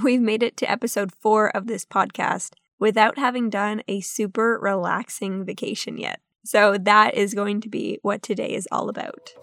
[0.00, 5.44] we've made it to episode four of this podcast without having done a super relaxing
[5.44, 6.20] vacation yet.
[6.44, 9.34] So, that is going to be what today is all about.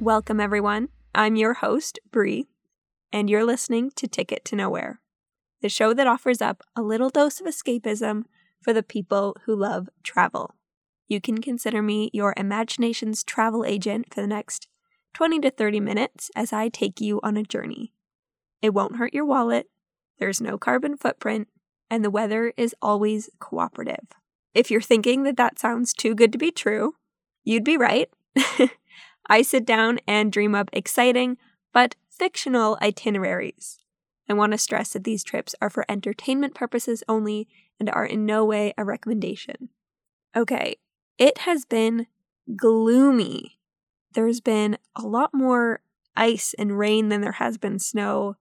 [0.00, 0.88] Welcome, everyone.
[1.14, 2.46] I'm your host, Bree,
[3.14, 5.00] and you're listening to Ticket to Nowhere,
[5.62, 8.24] the show that offers up a little dose of escapism
[8.60, 10.56] for the people who love travel.
[11.06, 14.66] You can consider me your imagination's travel agent for the next
[15.12, 17.92] 20 to 30 minutes as I take you on a journey.
[18.60, 19.68] It won't hurt your wallet,
[20.18, 21.46] there's no carbon footprint,
[21.88, 24.08] and the weather is always cooperative.
[24.54, 26.96] If you're thinking that that sounds too good to be true,
[27.44, 28.10] you'd be right.
[29.28, 31.36] I sit down and dream up exciting
[31.74, 33.78] but fictional itineraries.
[34.28, 37.48] I want to stress that these trips are for entertainment purposes only
[37.78, 39.68] and are in no way a recommendation.
[40.36, 40.76] Okay,
[41.18, 42.06] it has been
[42.56, 43.58] gloomy.
[44.14, 45.80] There's been a lot more
[46.16, 48.36] ice and rain than there has been snow.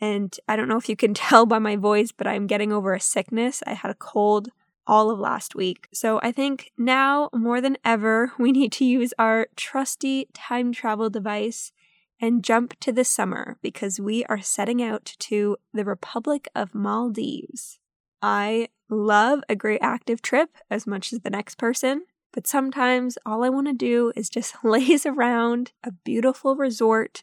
[0.00, 2.94] And I don't know if you can tell by my voice, but I'm getting over
[2.94, 3.62] a sickness.
[3.66, 4.48] I had a cold
[4.86, 5.88] all of last week.
[5.92, 11.10] So I think now more than ever, we need to use our trusty time travel
[11.10, 11.72] device
[12.20, 17.78] and jump to the summer because we are setting out to the Republic of Maldives.
[18.20, 23.44] I love a great active trip as much as the next person, but sometimes all
[23.44, 27.22] I want to do is just laze around a beautiful resort,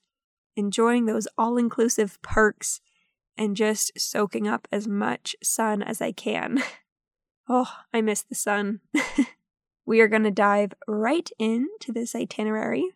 [0.55, 2.81] enjoying those all inclusive perks,
[3.37, 6.61] and just soaking up as much sun as I can.
[7.47, 8.80] Oh, I miss the sun.
[9.85, 12.89] we are going to dive right into this itinerary.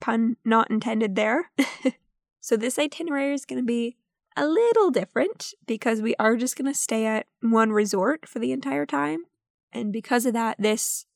[0.00, 1.50] Pun not intended there.
[2.40, 3.96] so, this itinerary is going to be
[4.36, 8.52] a little different because we are just going to stay at one resort for the
[8.52, 9.24] entire time.
[9.72, 11.06] And because of that, this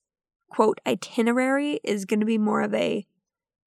[0.50, 3.06] quote itinerary is going to be more of a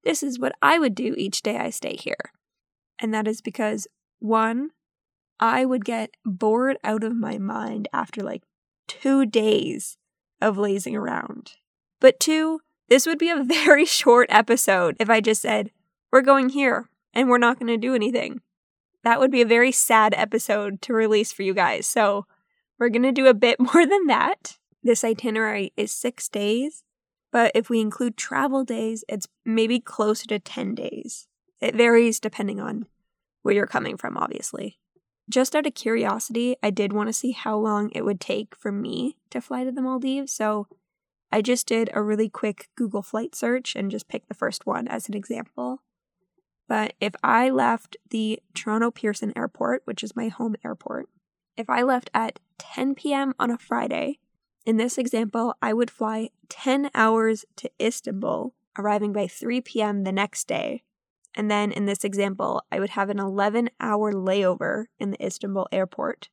[0.04, 2.34] this is what I would do each day I stay here.
[3.00, 3.88] And that is because
[4.20, 4.72] one,
[5.40, 8.44] I would get bored out of my mind after like
[8.88, 9.98] two days
[10.42, 11.54] of lazing around.
[12.00, 15.72] But two, this would be a very short episode if I just said,
[16.12, 18.42] we're going here and we're not going to do anything.
[19.04, 21.86] That would be a very sad episode to release for you guys.
[21.88, 22.26] So
[22.80, 24.58] we're going to do a bit more than that.
[24.84, 26.84] This itinerary is six days,
[27.32, 31.28] but if we include travel days, it's maybe closer to 10 days.
[31.62, 32.86] It varies depending on
[33.42, 34.80] where you're coming from, obviously.
[35.30, 38.72] Just out of curiosity, I did want to see how long it would take for
[38.72, 40.34] me to fly to the Maldives.
[40.34, 40.68] So
[41.34, 44.88] I just did a really quick Google flight search and just picked the first one
[44.88, 45.82] as an example.
[46.68, 51.10] But if I left the Toronto Pearson Airport, which is my home airport,
[51.58, 53.34] if I left at 10 p.m.
[53.40, 54.20] on a Friday,
[54.64, 60.04] in this example, I would fly 10 hours to Istanbul, arriving by 3 p.m.
[60.04, 60.84] the next day,
[61.34, 65.68] and then in this example, I would have an 11 hour layover in the Istanbul
[65.72, 66.30] airport.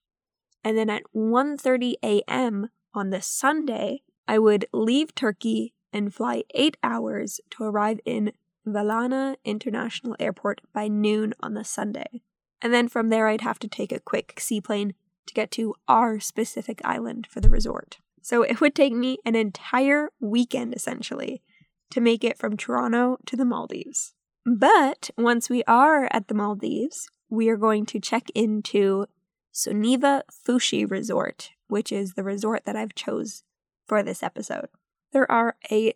[0.62, 2.68] And then at 1:30 a.m.
[2.92, 8.30] on the Sunday, I would leave Turkey and fly 8 hours to arrive in
[8.64, 12.22] Velana International Airport by noon on the Sunday.
[12.62, 14.94] And then from there I'd have to take a quick seaplane
[15.26, 17.98] to get to our specific island for the resort.
[18.22, 21.42] So it would take me an entire weekend essentially
[21.90, 24.14] to make it from Toronto to the Maldives.
[24.46, 29.06] But once we are at the Maldives, we are going to check into
[29.52, 33.42] Soneva Fushi Resort, which is the resort that I've chose
[33.90, 34.68] for this episode.
[35.12, 35.94] There are a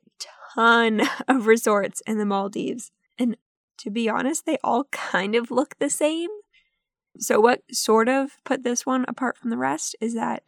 [0.57, 3.37] ton of resorts in the Maldives, and
[3.79, 6.31] to be honest, they all kind of look the same.
[7.21, 10.43] So, what sort of put this one apart from the rest is that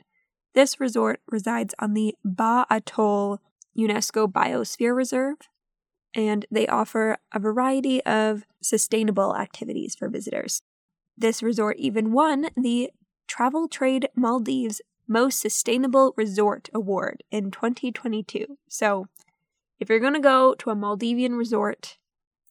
[0.54, 3.38] this resort resides on the Baa Atoll
[3.78, 5.36] UNESCO Biosphere Reserve,
[6.16, 10.62] and they offer a variety of sustainable activities for visitors.
[11.16, 12.90] This resort even won the
[13.28, 18.58] Travel Trade Maldives Most Sustainable Resort Award in 2022.
[18.68, 19.08] So,
[19.78, 21.98] if you're going to go to a Maldivian resort,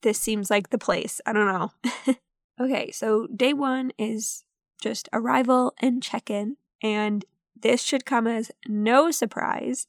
[0.01, 1.19] this seems like the place.
[1.25, 2.15] I don't know.
[2.61, 4.43] okay, so day one is
[4.81, 7.25] just arrival and check in, and
[7.59, 9.87] this should come as no surprise.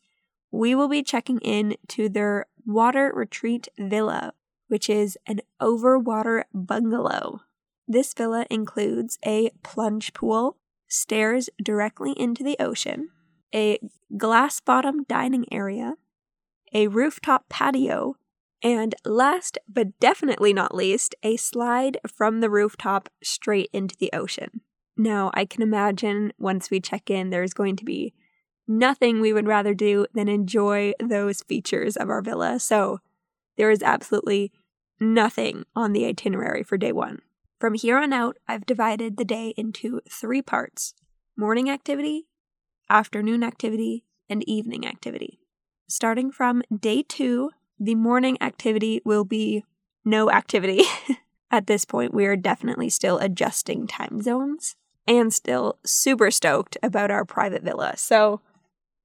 [0.50, 4.32] We will be checking in to their Water Retreat Villa,
[4.68, 7.42] which is an overwater bungalow.
[7.86, 10.56] This villa includes a plunge pool,
[10.88, 13.10] stairs directly into the ocean,
[13.54, 13.78] a
[14.16, 15.94] glass bottom dining area,
[16.72, 18.16] a rooftop patio,
[18.62, 24.62] And last but definitely not least, a slide from the rooftop straight into the ocean.
[24.96, 28.14] Now, I can imagine once we check in, there's going to be
[28.66, 32.58] nothing we would rather do than enjoy those features of our villa.
[32.58, 33.00] So,
[33.56, 34.52] there is absolutely
[34.98, 37.20] nothing on the itinerary for day one.
[37.58, 40.94] From here on out, I've divided the day into three parts
[41.38, 42.26] morning activity,
[42.90, 45.38] afternoon activity, and evening activity.
[45.88, 49.64] Starting from day two, the morning activity will be
[50.04, 50.82] no activity.
[51.50, 54.76] At this point, we are definitely still adjusting time zones
[55.06, 57.96] and still super stoked about our private villa.
[57.96, 58.40] So,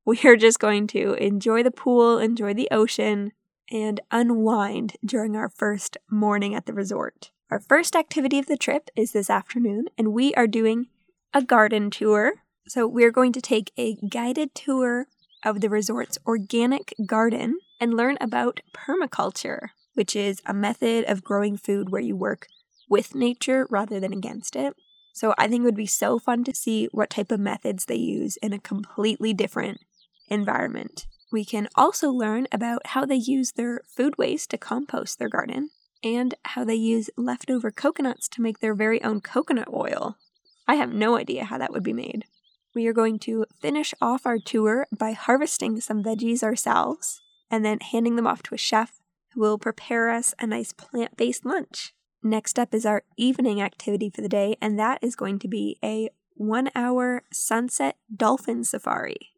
[0.04, 3.32] we are just going to enjoy the pool, enjoy the ocean,
[3.72, 7.32] and unwind during our first morning at the resort.
[7.52, 10.88] Our first activity of the trip is this afternoon, and we are doing
[11.34, 12.36] a garden tour.
[12.70, 15.08] So, we're going to take a guided tour
[15.44, 21.58] of the resort's organic garden and learn about permaculture, which is a method of growing
[21.58, 22.48] food where you work
[22.90, 24.74] with nature rather than against it.
[25.12, 27.96] So, I think it would be so fun to see what type of methods they
[27.96, 29.82] use in a completely different
[30.30, 31.06] environment.
[31.34, 35.72] We can also learn about how they use their food waste to compost their garden
[36.04, 40.18] and how they use leftover coconuts to make their very own coconut oil.
[40.68, 42.26] I have no idea how that would be made.
[42.74, 47.80] We are going to finish off our tour by harvesting some veggies ourselves and then
[47.80, 49.02] handing them off to a chef
[49.34, 51.94] who will prepare us a nice plant based lunch.
[52.24, 55.78] Next up is our evening activity for the day, and that is going to be
[55.84, 59.32] a one hour sunset dolphin safari.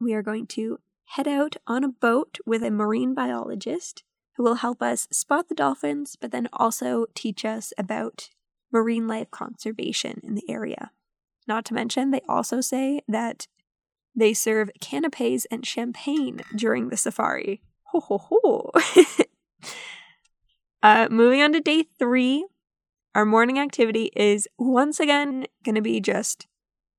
[0.00, 4.02] We are going to head out on a boat with a marine biologist
[4.36, 8.30] who will help us spot the dolphins, but then also teach us about
[8.72, 10.90] marine life conservation in the area.
[11.46, 13.46] Not to mention, they also say that
[14.16, 17.62] they serve canapes and champagne during the safari.
[17.84, 18.70] Ho ho ho.
[20.82, 22.46] uh, moving on to day three,
[23.14, 26.46] our morning activity is once again going to be just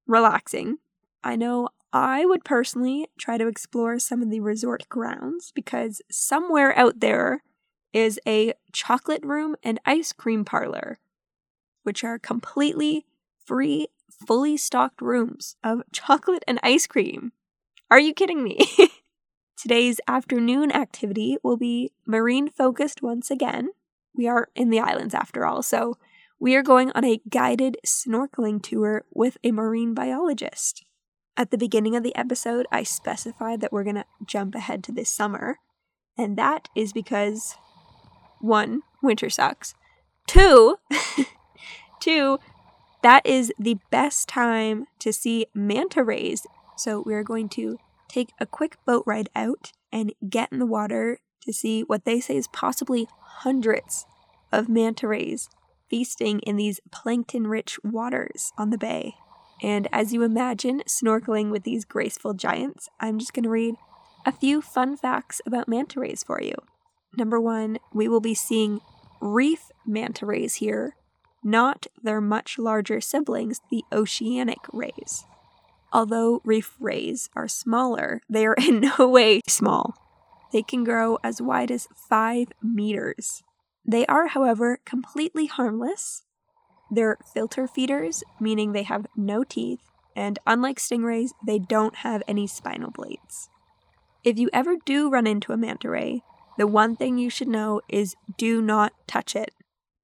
[0.08, 0.78] relaxing.
[1.24, 6.78] I know I would personally try to explore some of the resort grounds because somewhere
[6.78, 7.42] out there
[7.94, 11.00] is a chocolate room and ice cream parlor,
[11.84, 13.06] which are completely
[13.46, 17.32] free, fully stocked rooms of chocolate and ice cream.
[17.90, 18.60] Are you kidding me?
[19.58, 23.70] Today's afternoon activity will be marine focused once again.
[24.14, 25.98] We are in the islands after all, so
[26.42, 30.85] we are going on a guided snorkeling tour with a marine biologist.
[31.38, 34.92] At the beginning of the episode, I specified that we're going to jump ahead to
[34.92, 35.60] this summer.
[36.18, 37.56] And that is because
[38.40, 39.74] one, winter sucks.
[40.28, 40.78] Two,
[42.00, 42.40] two,
[43.04, 46.48] that is the best time to see manta rays.
[46.78, 51.20] So we're going to take a quick boat ride out and get in the water
[51.42, 54.06] to see what they say is possibly hundreds
[54.52, 55.50] of manta rays
[55.90, 59.16] feasting in these plankton rich waters on the bay.
[59.62, 63.76] And as you imagine snorkeling with these graceful giants, I'm just going to read
[64.26, 66.56] a few fun facts about manta rays for you.
[67.18, 68.82] Number one, we will be seeing
[69.22, 70.96] reef manta rays here,
[71.44, 75.26] not their much larger siblings, the oceanic rays.
[75.94, 79.96] Although reef rays are smaller, they are in no way small.
[80.52, 83.44] They can grow as wide as 5 meters.
[83.86, 86.25] They are, however, completely harmless
[86.90, 89.82] they're filter feeders, meaning they have no teeth,
[90.16, 93.50] and unlike stingrays, they don't have any spinal blades.
[94.24, 96.24] If you ever do run into a manta ray,
[96.58, 99.52] the one thing you should know is do not touch it.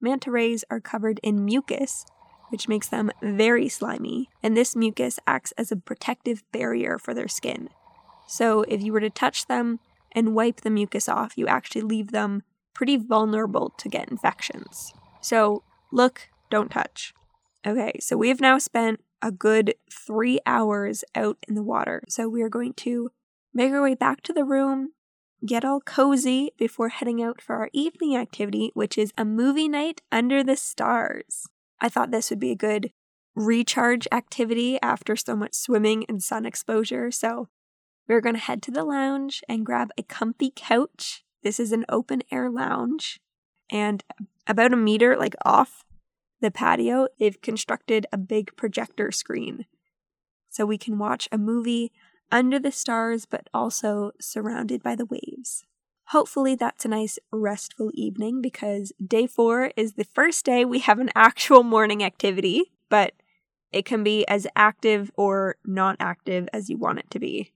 [0.00, 2.04] Manta rays are covered in mucus,
[2.50, 7.28] which makes them very slimy, and this mucus acts as a protective barrier for their
[7.28, 7.70] skin.
[8.26, 9.80] So if you were to touch them
[10.12, 12.42] and wipe the mucus off, you actually leave them
[12.74, 14.92] pretty vulnerable to get infections.
[15.20, 17.12] So look don't touch.
[17.66, 22.02] Okay, so we have now spent a good three hours out in the water.
[22.08, 23.10] So we are going to
[23.54, 24.90] make our way back to the room,
[25.46, 30.02] get all cozy before heading out for our evening activity, which is a movie night
[30.10, 31.46] under the stars.
[31.80, 32.90] I thought this would be a good
[33.34, 37.10] recharge activity after so much swimming and sun exposure.
[37.10, 37.48] So
[38.08, 41.24] we're going to head to the lounge and grab a comfy couch.
[41.42, 43.20] This is an open air lounge
[43.70, 44.04] and
[44.46, 45.84] about a meter like off
[46.42, 49.64] the patio, they've constructed a big projector screen.
[50.50, 51.90] So we can watch a movie
[52.30, 55.64] under the stars, but also surrounded by the waves.
[56.08, 60.98] Hopefully, that's a nice restful evening because day four is the first day we have
[60.98, 63.14] an actual morning activity, but
[63.72, 67.52] it can be as active or not active as you want it to be.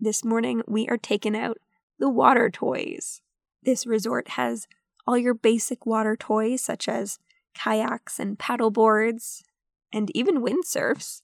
[0.00, 1.58] This morning, we are taking out
[1.98, 3.20] the water toys.
[3.62, 4.66] This resort has
[5.06, 7.18] all your basic water toys, such as
[7.54, 9.42] kayaks and paddle boards,
[9.92, 11.22] and even windsurfs.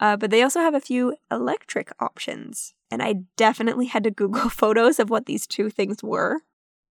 [0.00, 2.74] Uh, but they also have a few electric options.
[2.90, 6.40] And I definitely had to Google photos of what these two things were.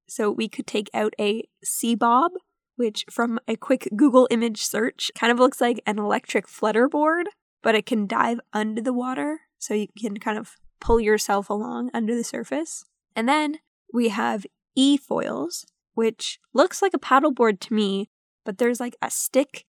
[0.08, 2.32] So we could take out a sea bob,
[2.75, 7.25] which from a quick Google image search kind of looks like an electric flutterboard,
[7.63, 9.41] but it can dive under the water.
[9.58, 12.86] So you can kind of pull yourself along under the surface.
[13.15, 13.60] And then
[13.94, 18.10] we have e foils, which looks like a paddleboard to me,
[18.45, 19.65] but there's like a stick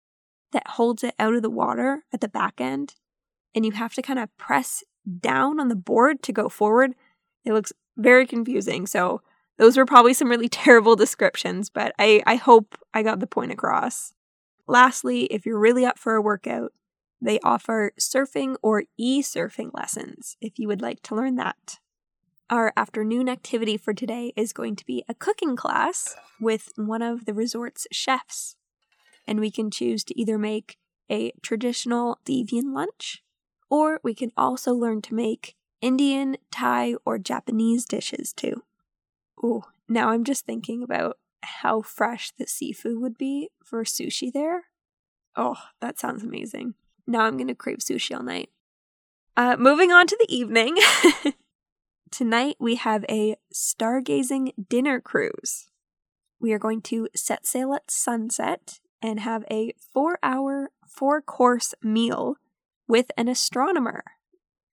[0.51, 2.95] that holds it out of the water at the back end.
[3.53, 4.83] And you have to kind of press
[5.19, 6.93] down on the board to go forward.
[7.43, 8.85] It looks very confusing.
[8.85, 9.21] So,
[9.57, 13.51] those were probably some really terrible descriptions, but I, I hope I got the point
[13.51, 14.13] across.
[14.67, 16.73] Lastly, if you're really up for a workout,
[17.21, 21.79] they offer surfing or e surfing lessons if you would like to learn that.
[22.49, 27.25] Our afternoon activity for today is going to be a cooking class with one of
[27.25, 28.55] the resort's chefs.
[29.27, 30.77] And we can choose to either make
[31.09, 33.23] a traditional Devian lunch,
[33.69, 38.63] or we can also learn to make Indian, Thai, or Japanese dishes too.
[39.41, 44.65] Oh, now I'm just thinking about how fresh the seafood would be for sushi there.
[45.35, 46.75] Oh, that sounds amazing.
[47.05, 48.49] Now I'm going to crave sushi all night.
[49.37, 50.77] Uh, moving on to the evening.
[52.11, 55.67] Tonight we have a stargazing dinner cruise.
[56.39, 61.75] We are going to set sail at sunset and have a four hour, four course
[61.83, 62.37] meal
[62.87, 64.03] with an astronomer.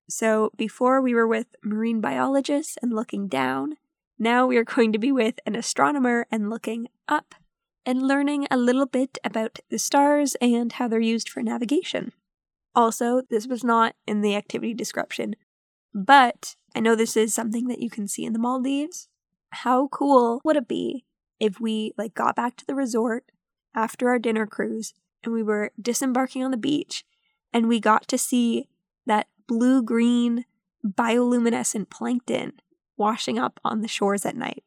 [0.09, 3.77] So before we were with marine biologists and looking down,
[4.17, 7.35] now we are going to be with an astronomer and looking up
[7.85, 12.11] and learning a little bit about the stars and how they're used for navigation.
[12.75, 15.35] Also, this was not in the activity description,
[15.93, 19.09] but I know this is something that you can see in the Maldives.
[19.51, 21.05] How cool would it be
[21.39, 23.25] if we like got back to the resort
[23.75, 27.05] after our dinner cruise and we were disembarking on the beach
[27.51, 28.67] and we got to see
[29.05, 30.45] that blue-green
[30.85, 32.53] bioluminescent plankton
[32.97, 34.63] washing up on the shores at night.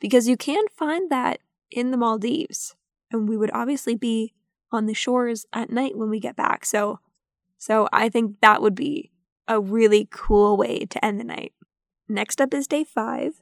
[0.00, 1.40] Because you can find that
[1.70, 2.74] in the Maldives
[3.10, 4.34] and we would obviously be
[4.72, 6.64] on the shores at night when we get back.
[6.64, 7.00] So
[7.58, 9.10] so I think that would be
[9.48, 11.52] a really cool way to end the night.
[12.08, 13.40] Next up is day five,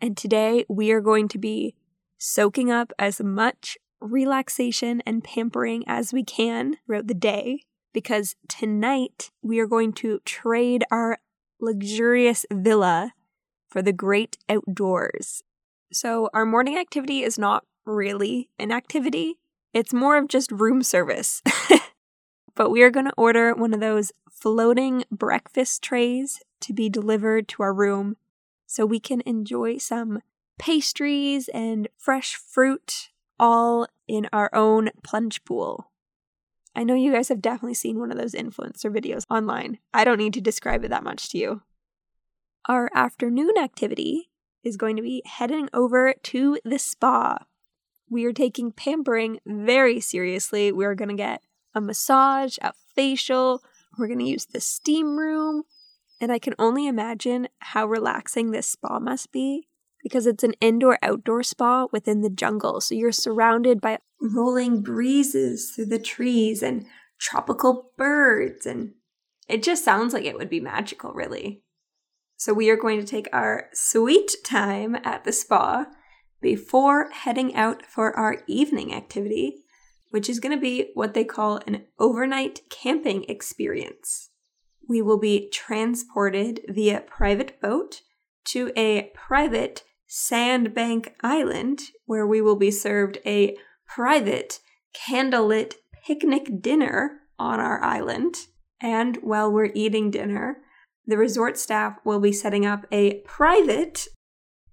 [0.00, 1.74] and today we are going to be
[2.18, 7.62] soaking up as much relaxation and pampering as we can throughout the day
[7.92, 11.18] because tonight we are going to trade our
[11.60, 13.12] luxurious villa
[13.68, 15.42] for the great outdoors.
[15.92, 19.38] So, our morning activity is not really an activity,
[19.72, 21.42] it's more of just room service.
[22.54, 27.48] but we are going to order one of those floating breakfast trays to be delivered
[27.48, 28.16] to our room
[28.66, 30.20] so we can enjoy some
[30.58, 35.90] pastries and fresh fruit all in our own plunge pool.
[36.74, 39.78] I know you guys have definitely seen one of those influencer videos online.
[39.92, 41.62] I don't need to describe it that much to you.
[42.68, 44.30] Our afternoon activity
[44.62, 47.38] is going to be heading over to the spa.
[48.10, 50.72] We are taking pampering very seriously.
[50.72, 51.42] We are going to get
[51.74, 53.62] a massage, a facial.
[53.96, 55.64] We're going to use the steam room.
[56.20, 59.67] And I can only imagine how relaxing this spa must be
[60.02, 62.80] because it's an indoor outdoor spa within the jungle.
[62.80, 66.86] So you're surrounded by rolling breezes through the trees and
[67.20, 68.66] tropical birds.
[68.66, 68.94] And
[69.48, 71.62] it just sounds like it would be magical, really.
[72.36, 75.86] So we are going to take our sweet time at the spa
[76.40, 79.64] before heading out for our evening activity
[80.10, 84.30] which is going to be what they call an overnight camping experience.
[84.88, 88.02] We will be transported via private boat
[88.46, 94.58] to a private sandbank island where we will be served a private
[94.96, 95.74] candlelit
[96.06, 98.34] picnic dinner on our island.
[98.80, 100.58] And while we're eating dinner,
[101.06, 104.08] the resort staff will be setting up a private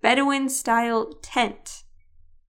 [0.02, 1.84] Bedouin style tent.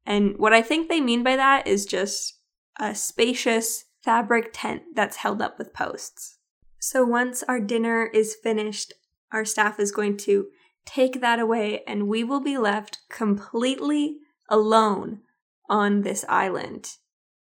[0.05, 2.39] And what I think they mean by that is just
[2.79, 6.39] a spacious fabric tent that's held up with posts.
[6.79, 8.93] So once our dinner is finished,
[9.33, 10.47] our staff is going to
[10.87, 15.21] take that away and we will be left completely alone
[15.69, 16.97] on this island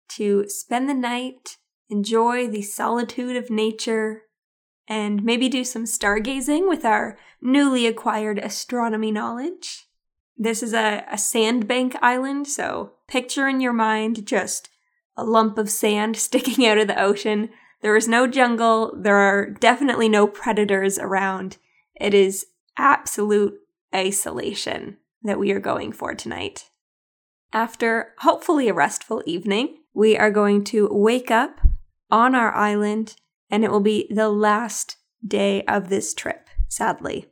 [0.09, 1.57] to spend the night,
[1.89, 4.23] enjoy the solitude of nature,
[4.87, 9.87] and maybe do some stargazing with our newly acquired astronomy knowledge.
[10.37, 14.69] This is a, a sandbank island, so picture in your mind just
[15.17, 17.49] a lump of sand sticking out of the ocean.
[17.81, 18.93] There is no jungle.
[18.97, 21.57] There are definitely no predators around.
[21.99, 22.45] It is
[22.77, 23.55] absolute
[23.93, 24.97] isolation.
[25.23, 26.69] that we are going for tonight.
[27.51, 31.59] After hopefully a restful evening, we are going to wake up
[32.11, 33.15] on our island,
[33.49, 37.25] and it will be the last day of this trip, sadly.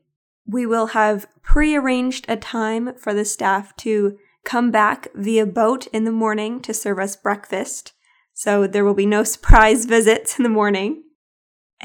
[0.48, 6.04] We will have prearranged a time for the staff to come back via boat in
[6.06, 7.94] the morning to serve us breakfast.
[8.34, 11.04] So there will be no surprise visits in the morning.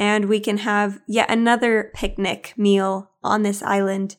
[0.00, 4.16] And we can have yet another picnic meal on this island.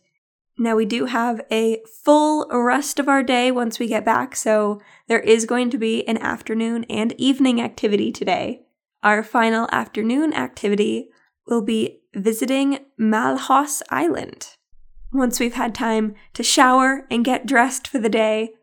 [0.55, 4.79] Now, we do have a full rest of our day once we get back, so
[5.07, 8.61] there is going to be an afternoon and evening activity today.
[9.01, 11.09] Our final afternoon activity
[11.47, 14.49] will be visiting Maalhos Island.
[15.11, 18.53] Once we've had time to shower and get dressed for the day,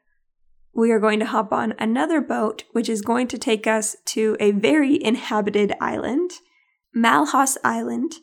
[0.73, 4.37] we are going to hop on another boat, which is going to take us to
[4.39, 6.31] a very inhabited island.
[6.97, 8.14] Maalhos Island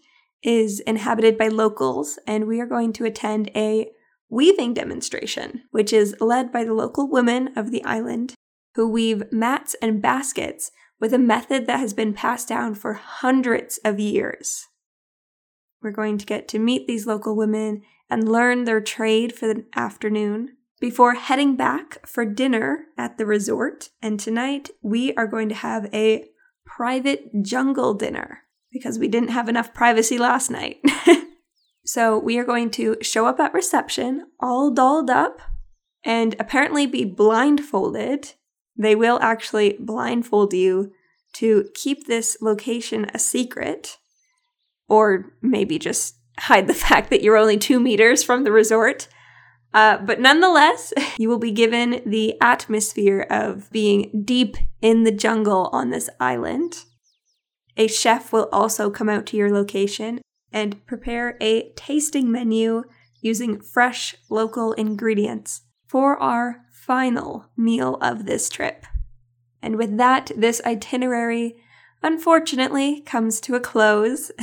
[0.43, 3.89] is inhabited by locals, and we are going to attend a
[4.29, 8.33] weaving demonstration, which is led by the local women of the island
[8.75, 13.79] who weave mats and baskets with a method that has been passed down for hundreds
[13.85, 14.67] of years.
[15.81, 19.65] We're going to get to meet these local women and learn their trade for the
[19.75, 23.89] afternoon before heading back for dinner at the resort.
[24.01, 26.25] And tonight we are going to have a
[26.65, 28.44] private jungle dinner
[28.75, 30.81] because we didn't have enough privacy last night.
[31.85, 35.39] so we are going to show up at reception all dolled up
[36.03, 38.33] and apparently be blindfolded.
[38.77, 40.91] They will actually blindfold you
[41.35, 43.97] to keep this location a secret
[44.89, 49.07] or maybe just hide the fact that you're only two meters from the resort.
[49.73, 55.69] Uh, but nonetheless, you will be given the atmosphere of being deep in the jungle
[55.71, 56.83] on this island.
[57.77, 62.83] A chef will also come out to your location and prepare a tasting menu
[63.21, 68.85] using fresh local ingredients for our final meal of this trip.
[69.61, 71.57] And with that, this itinerary
[72.03, 74.31] unfortunately comes to a close.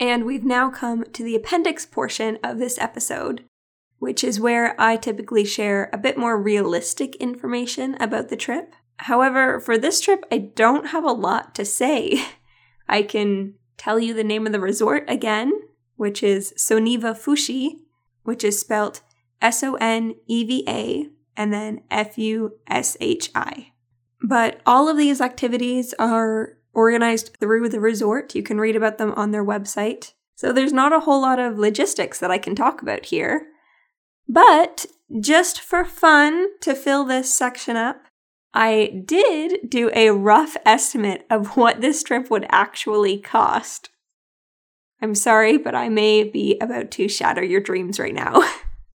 [0.00, 3.44] And we've now come to the appendix portion of this episode,
[3.98, 8.76] which is where I typically share a bit more realistic information about the trip.
[8.98, 12.24] However, for this trip, I don't have a lot to say.
[12.88, 15.52] I can tell you the name of the resort again,
[15.96, 17.80] which is Soneva Fushi,
[18.22, 19.02] which is spelt
[19.40, 23.72] S O N E V A and then F U S H I.
[24.22, 28.34] But all of these activities are organized through the resort.
[28.34, 30.12] You can read about them on their website.
[30.34, 33.48] So there's not a whole lot of logistics that I can talk about here.
[34.28, 34.86] But
[35.20, 38.02] just for fun to fill this section up,
[38.54, 43.90] I did do a rough estimate of what this trip would actually cost.
[45.00, 48.42] I'm sorry, but I may be about to shatter your dreams right now.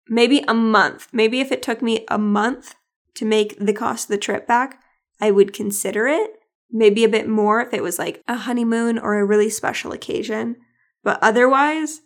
[0.09, 2.75] maybe a month, maybe if it took me a month
[3.15, 4.81] to make the cost of the trip back,
[5.21, 6.40] I would consider it.
[6.73, 10.57] Maybe a bit more if it was like a honeymoon or a really special occasion.
[11.03, 12.01] But otherwise,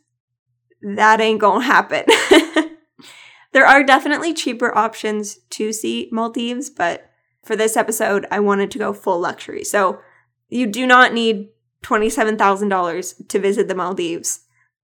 [0.82, 2.04] that ain't gonna happen.
[3.52, 7.10] there are definitely cheaper options to see Maldives, but
[7.44, 9.64] for this episode, I wanted to go full luxury.
[9.64, 10.00] So
[10.48, 11.48] you do not need
[11.82, 14.40] $27,000 to visit the Maldives.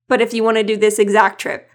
[0.09, 1.69] But if you want to do this exact trip,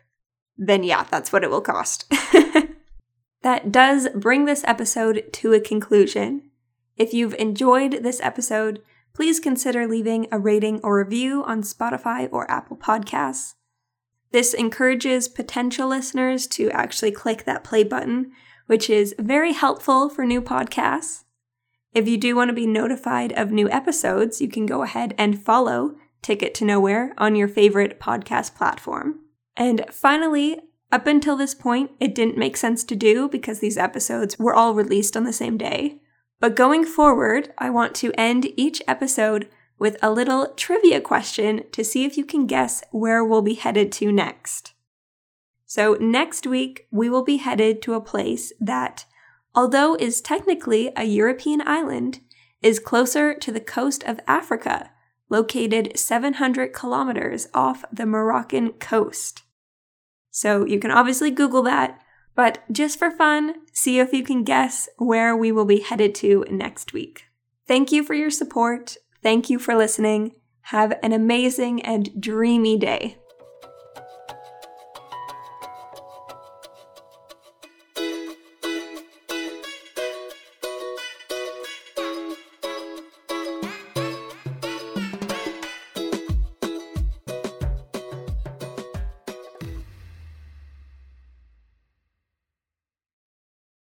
[0.58, 2.06] then yeah, that's what it will cost.
[3.42, 6.45] that does bring this episode to a conclusion.
[6.98, 8.82] If you've enjoyed this episode,
[9.14, 13.56] please consider leaving a rating or review on Spotify or Apple Podcasts.
[14.32, 18.32] This encourages potential listeners to actually click that play button,
[18.68, 21.24] which is very helpful for new podcasts.
[21.94, 25.42] If you do want to be notified of new episodes, you can go ahead and
[25.42, 29.20] follow Ticket to Nowhere on your favorite podcast platform.
[29.56, 30.60] And finally,
[30.92, 34.74] up until this point, it didn't make sense to do because these episodes were all
[34.74, 36.02] released on the same day.
[36.40, 41.84] But going forward, I want to end each episode with a little trivia question to
[41.84, 44.74] see if you can guess where we'll be headed to next.
[45.66, 49.06] So, next week, we will be headed to a place that
[49.56, 52.20] although is technically a European island,
[52.62, 54.92] is closer to the coast of Africa,
[55.30, 59.44] located 700 kilometers off the Moroccan coast.
[60.30, 62.00] So you can obviously Google that,
[62.36, 66.46] but just for fun, see if you can guess where we will be headed to
[66.50, 67.24] next week.
[67.68, 68.98] Thank you for your support.
[69.24, 70.36] Thank you for listening.
[70.70, 73.18] Have an amazing and dreamy day.